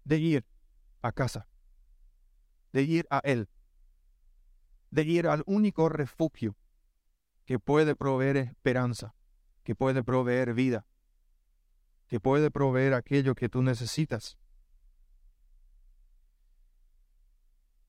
[0.03, 0.45] de ir
[1.01, 1.47] a casa
[2.77, 3.49] de ir a Él,
[4.91, 6.55] de ir al único refugio
[7.45, 9.15] que puede proveer esperanza,
[9.63, 10.85] que puede proveer vida,
[12.07, 14.37] que puede proveer aquello que tú necesitas.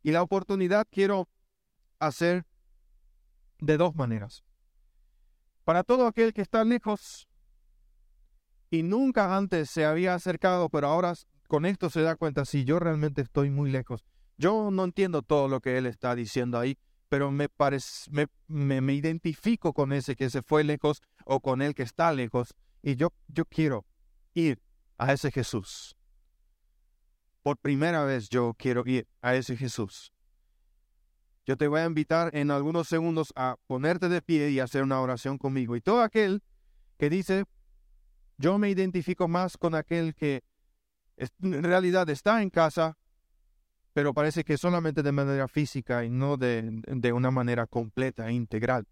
[0.03, 1.29] Y la oportunidad quiero
[1.99, 2.47] hacer
[3.61, 4.45] de dos maneras.
[5.65, 7.29] Para todo aquel que está lejos
[8.71, 11.15] y nunca antes se había acercado, pero ahora
[11.47, 14.05] con esto se da cuenta si yo realmente estoy muy lejos.
[14.37, 18.95] Yo no entiendo todo lo que él está diciendo ahí, pero me, parece, me, me,
[18.95, 22.55] identifico con ese que se fue lejos o con el que está lejos.
[22.83, 23.87] Y yo, yo quiero
[24.35, 24.63] ir
[24.99, 25.97] a ese Jesús.
[27.43, 30.13] Por primera vez yo quiero ir a ese Jesús.
[31.47, 35.01] Yo te voy a invitar en algunos segundos a ponerte de pie y hacer una
[35.01, 35.77] oración conmigo.
[35.77, 36.43] Y todo aquel
[36.99, 37.45] que dice,
[38.37, 40.43] yo me identifico más con aquel que
[41.17, 42.99] en realidad está en casa,
[43.93, 48.33] pero parece que solamente de manera física y no de, de una manera completa e
[48.33, 48.87] integral.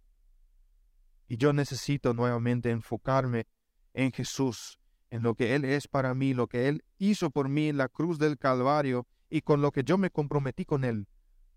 [1.29, 3.47] Y yo necesito nuevamente enfocarme
[3.93, 4.79] en Jesús,
[5.11, 7.89] en lo que Él es para mí, lo que Él hizo por mí en la
[7.89, 11.07] cruz del Calvario y con lo que yo me comprometí con Él.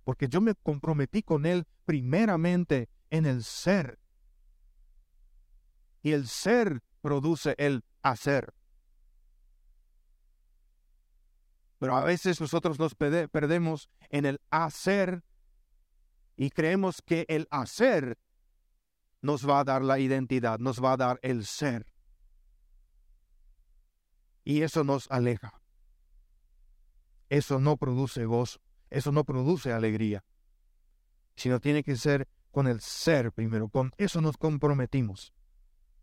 [0.04, 4.00] Porque yo me comprometí con Él primeramente en el ser.
[6.02, 8.54] Y el ser produce el hacer.
[11.80, 15.24] Pero a veces nosotros nos perdemos en el hacer
[16.36, 18.18] y creemos que el hacer
[19.22, 21.86] nos va a dar la identidad, nos va a dar el ser.
[24.44, 25.62] Y eso nos aleja.
[27.30, 28.60] Eso no produce gozo,
[28.90, 30.24] eso no produce alegría,
[31.36, 35.34] sino tiene que ser con el ser primero, con eso nos comprometimos,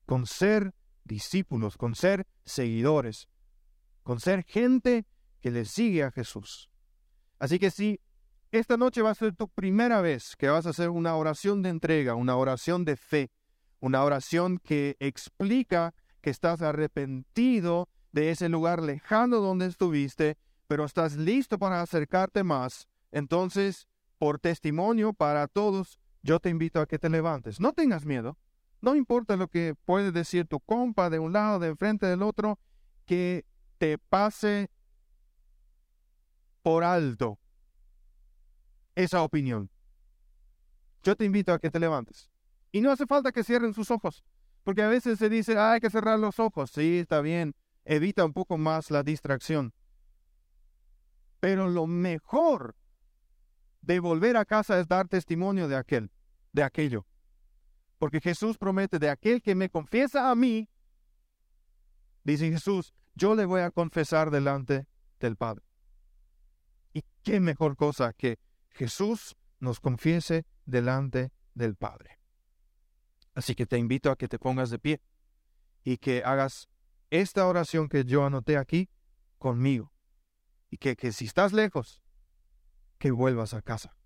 [0.06, 0.72] con ser
[1.04, 3.28] discípulos, con ser seguidores,
[4.04, 5.04] con ser gente
[5.40, 6.70] que le sigue a Jesús.
[7.40, 8.00] Así que si
[8.52, 11.70] esta noche va a ser tu primera vez que vas a hacer una oración de
[11.70, 13.30] entrega, una oración de fe,
[13.80, 20.38] una oración que explica que estás arrepentido de ese lugar lejano donde estuviste,
[20.68, 26.86] pero estás listo para acercarte más, entonces, por testimonio para todos, yo te invito a
[26.86, 27.60] que te levantes.
[27.60, 28.38] No tengas miedo.
[28.80, 32.58] No importa lo que puede decir tu compa de un lado, de enfrente del otro,
[33.04, 33.44] que
[33.76, 34.70] te pase
[36.62, 37.38] por alto
[38.94, 39.68] esa opinión.
[41.02, 42.30] Yo te invito a que te levantes.
[42.72, 44.24] Y no hace falta que cierren sus ojos,
[44.64, 46.70] porque a veces se dice, ah, hay que cerrar los ojos.
[46.70, 47.54] Sí, está bien,
[47.86, 49.72] evita un poco más la distracción.
[51.40, 52.76] Pero lo mejor
[53.80, 56.10] de volver a casa es dar testimonio de aquel,
[56.52, 57.06] de aquello.
[57.98, 60.68] Porque Jesús promete de aquel que me confiesa a mí,
[62.24, 64.86] dice Jesús, yo le voy a confesar delante
[65.20, 65.64] del Padre.
[66.92, 68.38] Y qué mejor cosa que
[68.70, 72.18] Jesús nos confiese delante del Padre.
[73.34, 75.00] Así que te invito a que te pongas de pie
[75.84, 76.68] y que hagas
[77.10, 78.88] esta oración que yo anoté aquí
[79.38, 79.92] conmigo.
[80.70, 82.02] Y que, que si estás lejos,
[82.98, 83.96] que vuelvas a casa.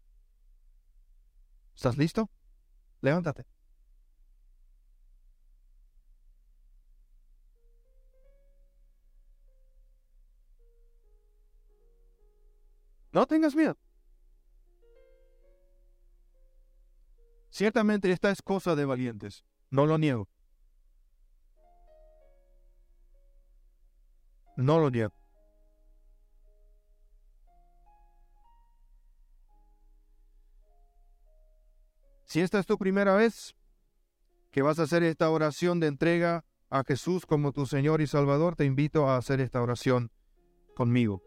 [1.74, 2.30] ¿Estás listo?
[3.00, 3.46] Levántate.
[13.12, 13.76] No tengas miedo.
[17.50, 20.28] Ciertamente esta es cosa de valientes, no lo niego.
[24.60, 25.14] No lo niego.
[32.24, 33.56] Si esta es tu primera vez
[34.50, 38.54] que vas a hacer esta oración de entrega a Jesús como tu Señor y Salvador,
[38.54, 40.12] te invito a hacer esta oración
[40.76, 41.22] conmigo.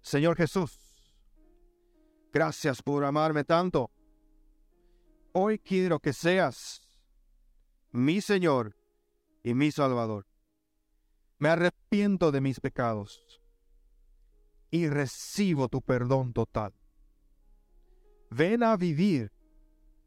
[0.00, 0.76] Señor Jesús,
[2.32, 3.92] gracias por amarme tanto.
[5.32, 6.82] Hoy quiero que seas
[7.92, 8.76] mi Señor
[9.44, 10.27] y mi Salvador.
[11.38, 13.40] Me arrepiento de mis pecados
[14.70, 16.74] y recibo tu perdón total.
[18.30, 19.32] Ven a vivir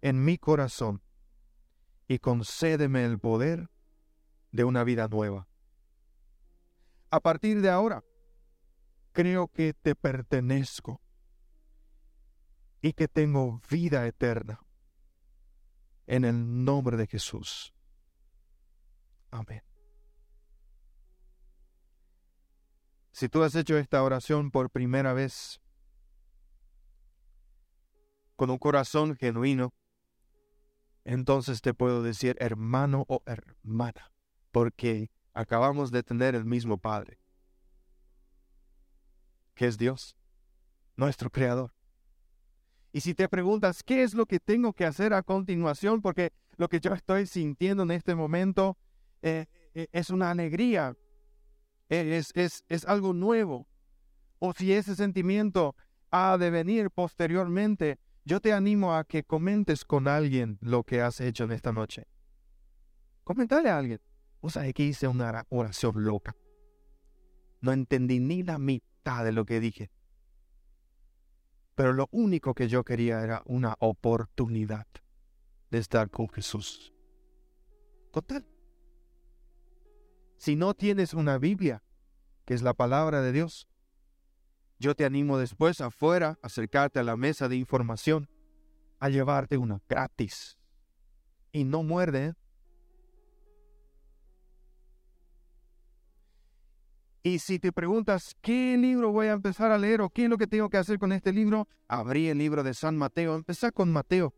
[0.02, 1.02] en mi corazón
[2.08, 3.70] y concédeme el poder
[4.52, 5.48] de una vida nueva.
[7.10, 8.04] A partir de ahora,
[9.12, 11.02] creo que te pertenezco
[12.82, 14.60] y que tengo vida eterna.
[16.08, 17.74] En el nombre de Jesús.
[19.30, 19.71] Amén.
[23.12, 25.60] Si tú has hecho esta oración por primera vez,
[28.36, 29.74] con un corazón genuino,
[31.04, 34.12] entonces te puedo decir hermano o hermana,
[34.52, 37.20] porque acabamos de tener el mismo Padre,
[39.56, 40.16] que es Dios,
[40.96, 41.74] nuestro Creador.
[42.94, 46.02] Y si te preguntas, ¿qué es lo que tengo que hacer a continuación?
[46.02, 48.78] Porque lo que yo estoy sintiendo en este momento
[49.22, 50.96] eh, eh, es una alegría,
[51.92, 53.68] es, es, es algo nuevo.
[54.40, 55.76] O si ese sentimiento
[56.10, 61.20] ha de venir posteriormente, yo te animo a que comentes con alguien lo que has
[61.22, 62.08] hecho en esta noche.
[63.24, 64.00] Comentale a alguien.
[64.40, 66.36] O sea, que hice una oración loca.
[67.62, 69.92] No entendí ni la mitad de lo que dije.
[71.76, 74.88] Pero lo único que yo quería era una oportunidad
[75.70, 76.94] de estar con Jesús.
[78.12, 78.51] Total.
[80.42, 81.84] Si no tienes una Biblia,
[82.46, 83.68] que es la palabra de Dios,
[84.80, 88.28] yo te animo después afuera a acercarte a la mesa de información,
[89.00, 90.58] a llevarte una gratis.
[91.52, 92.26] Y no muerde.
[92.26, 92.34] ¿eh?
[97.22, 100.40] Y si te preguntas qué libro voy a empezar a leer o qué es lo
[100.40, 103.36] que tengo que hacer con este libro, abrí el libro de San Mateo.
[103.36, 104.34] Empezá con Mateo.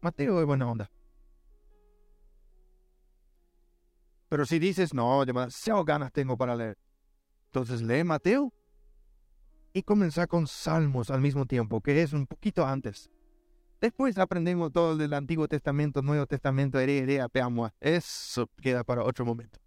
[0.00, 0.90] Mateo es buena onda.
[4.32, 6.78] Pero si dices, no, demasiado ganas tengo para leer.
[7.48, 8.50] Entonces lee Mateo
[9.74, 13.10] y comenzar con Salmos al mismo tiempo, que es un poquito antes.
[13.78, 17.74] Después aprendemos todo del Antiguo Testamento, Nuevo Testamento, heredea, peamua.
[17.78, 19.60] Eso queda para otro momento.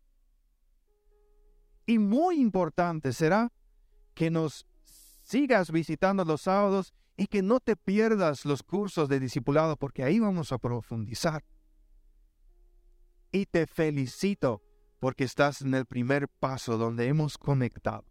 [1.85, 3.53] Y muy importante será
[4.15, 4.65] que nos
[5.21, 10.19] sigas visitando los sábados y que no te pierdas los cursos de discipulado, porque ahí
[10.19, 11.43] vamos a profundizar.
[13.35, 14.61] Y te felicito
[15.01, 18.05] porque estás en el primer paso donde hemos conectado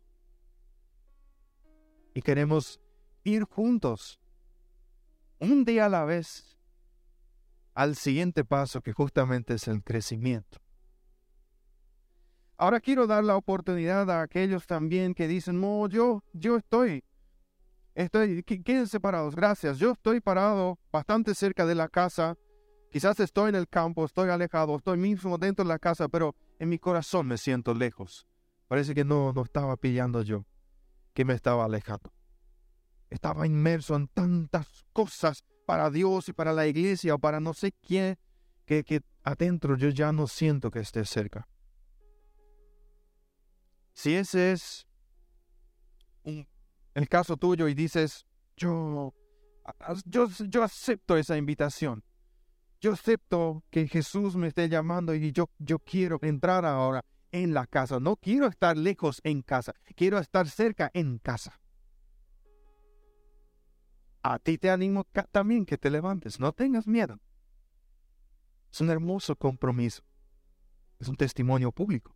[2.13, 2.79] y queremos
[3.23, 4.21] ir juntos,
[5.39, 6.59] un día a la vez,
[7.73, 10.59] al siguiente paso que justamente es el crecimiento.
[12.59, 17.03] Ahora quiero dar la oportunidad a aquellos también que dicen, no, yo, yo estoy,
[17.95, 22.37] estoy, queden separados, gracias, yo estoy parado bastante cerca de la casa,
[22.95, 26.69] quizás estoy en el campo, estoy alejado, estoy mismo dentro de la casa, pero en
[26.69, 28.25] mi corazón me siento lejos.
[28.69, 30.47] Parece que no, no estaba pillando yo,
[31.13, 32.13] que me estaba alejando.
[33.11, 37.73] Estaba inmerso en tantas cosas para Dios y para la iglesia o para no sé
[37.73, 38.17] quién,
[38.65, 41.49] que, que adentro yo ya no siento que esté cerca.
[43.93, 44.87] Si ese es
[46.23, 48.25] el caso tuyo y dices,
[48.57, 49.13] yo,
[50.05, 52.05] yo, yo acepto esa invitación.
[52.85, 57.67] Yo acepto que Jesús me esté llamando y yo, yo quiero entrar ahora en la
[57.67, 57.99] casa.
[57.99, 59.73] No quiero estar lejos en casa.
[59.97, 61.59] Quiero estar cerca en casa.
[64.23, 66.39] A ti te animo también que te levantes.
[66.39, 67.19] No tengas miedo.
[68.71, 70.03] Es un hermoso compromiso.
[70.99, 72.15] Es un testimonio público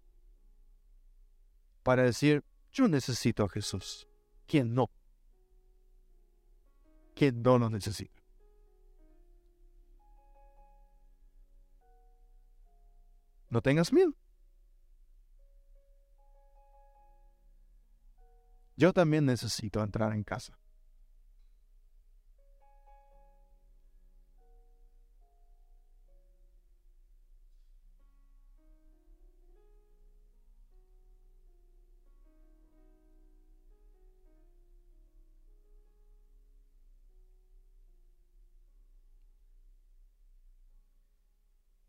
[1.82, 4.06] para decir, yo necesito a Jesús.
[4.46, 4.90] ¿Quién no?
[7.14, 8.17] ¿Quién no lo necesita?
[13.50, 14.14] No tengas miedo.
[18.76, 20.58] Yo también necesito entrar en casa.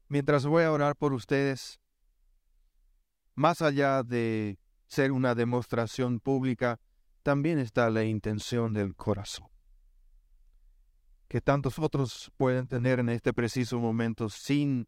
[0.10, 1.80] Mientras voy a orar por ustedes,
[3.36, 6.80] más allá de ser una demostración pública,
[7.24, 9.48] también está la intención del corazón.
[11.28, 14.88] Que tantos otros pueden tener en este preciso momento sin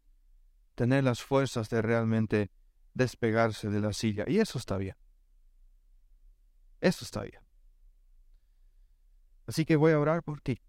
[0.74, 2.50] tener las fuerzas de realmente
[2.94, 4.24] despegarse de la silla.
[4.26, 4.96] Y eso está bien.
[6.80, 7.40] Eso está bien.
[9.46, 10.60] Así que voy a orar por ti.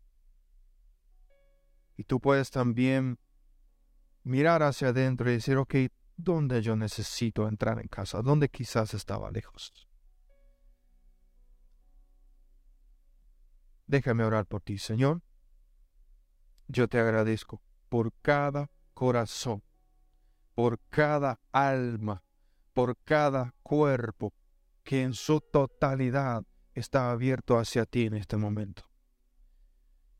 [1.97, 3.17] Y tú puedes también
[4.23, 5.75] mirar hacia adentro y decir, ok,
[6.15, 8.21] ¿dónde yo necesito entrar en casa?
[8.21, 9.87] ¿Dónde quizás estaba lejos?
[13.85, 15.21] Déjame orar por ti, Señor.
[16.67, 19.61] Yo te agradezco por cada corazón,
[20.55, 22.23] por cada alma,
[22.73, 24.33] por cada cuerpo
[24.83, 26.43] que en su totalidad
[26.73, 28.83] está abierto hacia ti en este momento.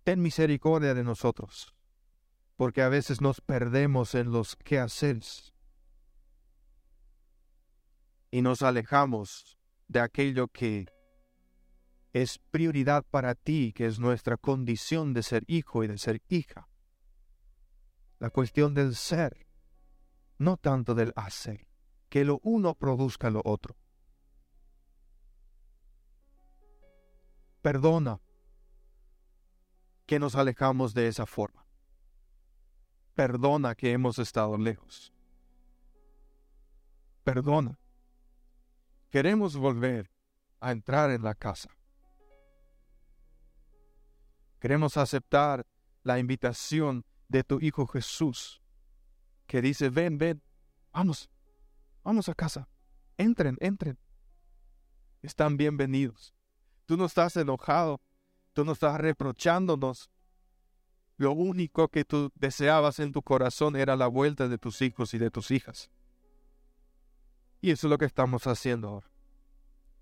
[0.04, 1.73] Ten misericordia de nosotros
[2.56, 5.54] porque a veces nos perdemos en los quehaceres
[8.32, 10.88] y nos alejamos de aquello que
[12.14, 16.68] es prioridad para ti, que es nuestra condición de ser hijo y de ser hija.
[18.20, 19.48] La cuestión del ser,
[20.38, 21.68] no tanto del hacer,
[22.10, 23.76] que lo uno produzca lo otro.
[27.62, 28.20] Perdona
[30.06, 31.63] que nos alejamos de esa forma.
[33.16, 35.14] Perdona que hemos estado lejos.
[37.24, 37.80] Perdona.
[39.10, 40.10] Queremos volver
[40.60, 41.70] a entrar en la casa.
[44.60, 45.66] Queremos aceptar
[46.04, 48.62] la invitación de tu Hijo Jesús,
[49.46, 50.42] que dice, ven, ven,
[50.92, 51.30] vamos,
[52.04, 52.68] vamos a casa.
[53.18, 54.00] Entren, entren.
[55.22, 56.34] Están bienvenidos.
[56.86, 58.02] Tú no estás enojado,
[58.54, 60.10] tú no estás reprochándonos,
[61.18, 65.18] lo único que tú deseabas en tu corazón era la vuelta de tus hijos y
[65.18, 65.92] de tus hijas.
[67.62, 69.10] Y eso es lo que estamos haciendo ahora.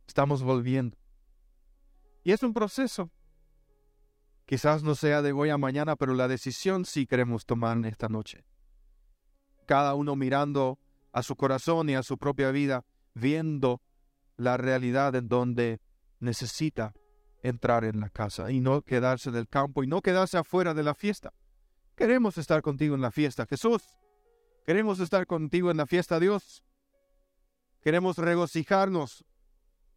[0.08, 0.98] Estamos volviendo.
[2.24, 3.12] Y es un proceso.
[4.46, 8.10] Quizás no sea de hoy a mañana, pero la decisión sí queremos tomar en esta
[8.10, 8.44] noche.
[9.66, 10.80] Cada uno mirando
[11.12, 12.84] a su corazón y a su propia vida,
[13.14, 13.82] viendo
[14.38, 15.80] la realidad en donde
[16.20, 16.94] necesita
[17.42, 20.94] entrar en la casa y no quedarse del campo y no quedarse afuera de la
[20.94, 21.34] fiesta.
[21.96, 23.84] Queremos estar contigo en la fiesta, Jesús.
[24.66, 26.64] Queremos estar contigo en la fiesta, Dios.
[27.82, 29.26] Queremos regocijarnos,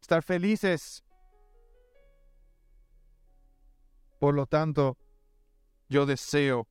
[0.00, 1.04] estar felices.
[4.18, 4.96] Por lo tanto,
[5.88, 6.66] yo deseo,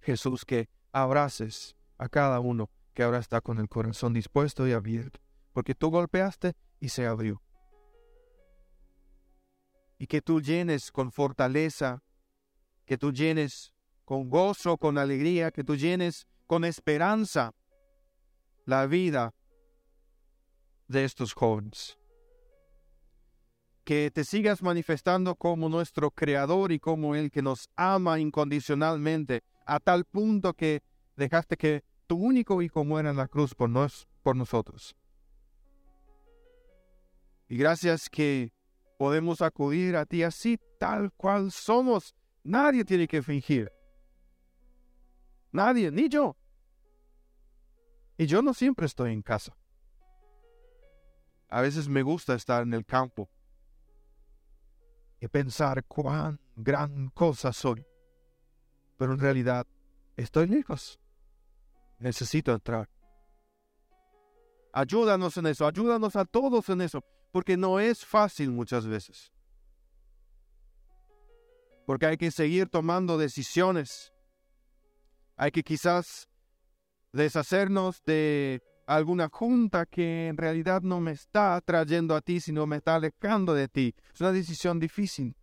[0.00, 5.20] Jesús, que abraces a cada uno que ahora está con el corazón dispuesto y abierto,
[5.52, 7.43] porque tú golpeaste y se abrió
[9.98, 12.02] y que tú llenes con fortaleza,
[12.84, 13.72] que tú llenes
[14.04, 17.54] con gozo, con alegría, que tú llenes con esperanza
[18.66, 19.34] la vida
[20.88, 21.98] de estos jóvenes.
[23.84, 29.78] Que te sigas manifestando como nuestro Creador y como el que nos ama incondicionalmente, a
[29.80, 30.82] tal punto que
[31.16, 34.96] dejaste que tu único hijo muera en la cruz por, nos, por nosotros.
[37.48, 38.53] Y gracias que
[38.98, 42.14] podemos acudir a ti así tal cual somos.
[42.42, 43.70] Nadie tiene que fingir.
[45.52, 46.36] Nadie, ni yo.
[48.16, 49.56] Y yo no siempre estoy en casa.
[51.48, 53.30] A veces me gusta estar en el campo
[55.20, 57.86] y pensar cuán gran cosa soy.
[58.96, 59.66] Pero en realidad
[60.16, 60.98] estoy lejos.
[61.98, 62.88] Necesito entrar.
[64.72, 67.04] Ayúdanos en eso, ayúdanos a todos en eso,
[67.34, 69.32] porque no es fácil muchas veces.
[71.84, 74.12] Porque hay que seguir tomando decisiones.
[75.36, 76.28] Hay que quizás
[77.12, 82.76] deshacernos de alguna junta que en realidad no me está trayendo a ti, sino me
[82.76, 83.96] está alejando de ti.
[84.14, 85.34] Es una decisión difícil.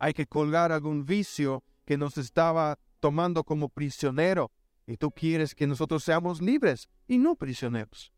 [0.00, 4.50] Hay que colgar algún vicio que nos estaba tomando como prisionero
[4.88, 8.12] y tú quieres que nosotros seamos libres y no prisioneros.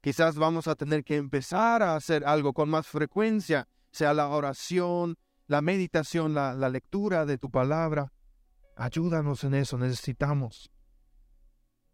[0.00, 5.16] Quizás vamos a tener que empezar a hacer algo con más frecuencia, sea la oración,
[5.46, 8.12] la meditación, la, lectura de tu palabra.
[8.76, 10.70] Ayúdanos en eso, necesitamos.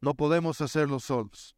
[0.01, 1.57] No podemos hacerlo solos.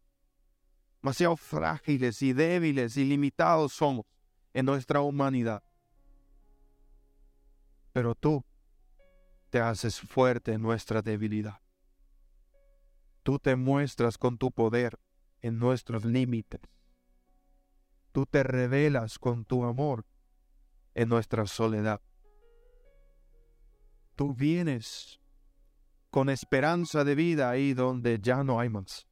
[1.03, 4.07] Demasiado frágiles y débiles y limitados somos
[4.55, 5.63] en nuestra humanidad.
[7.93, 8.45] Pero tú
[9.51, 11.61] te haces fuerte en nuestra debilidad.
[13.23, 14.99] Tú te muestras con tu poder
[15.43, 16.61] en nuestros límites.
[18.13, 20.07] Tú te revelas con tu amor
[20.95, 22.01] en nuestra soledad.
[24.15, 25.21] Tú vienes
[26.11, 29.07] con esperanza de vida ahí donde ya no hay más.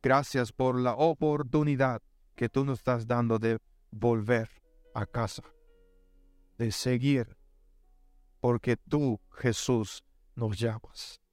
[0.00, 2.02] Gracias por la oportunidad
[2.36, 3.58] que tú nos estás dando de
[3.90, 4.50] volver
[4.94, 5.42] a casa,
[6.58, 7.36] de seguir,
[8.40, 10.04] porque tú, Jesús,
[10.36, 11.23] nos llamas.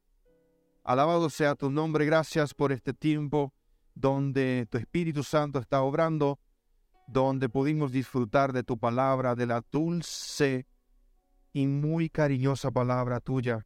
[0.83, 3.53] Alabado sea tu nombre, gracias por este tiempo
[3.93, 6.39] donde tu Espíritu Santo está obrando,
[7.07, 10.65] donde pudimos disfrutar de tu palabra, de la dulce
[11.53, 13.65] y muy cariñosa palabra tuya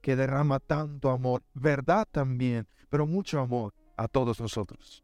[0.00, 5.02] que derrama tanto amor, verdad también, pero mucho amor a todos nosotros.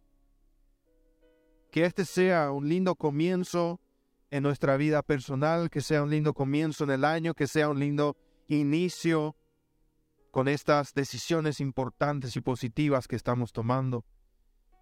[1.73, 3.81] Que este sea un lindo comienzo
[4.31, 7.81] en nuestra vida personal, que sea un lindo comienzo en el año, que sea un
[7.81, 8.17] lindo
[8.47, 9.35] inicio
[10.33, 14.07] con estas decisiones importantes y positivas que estamos tomando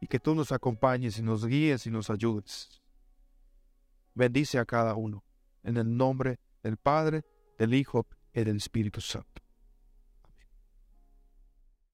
[0.01, 2.81] y que tú nos acompañes y nos guíes y nos ayudes.
[4.15, 5.25] Bendice a cada uno
[5.65, 7.25] en el nombre del Padre,
[7.59, 9.40] del Hijo y del Espíritu Santo.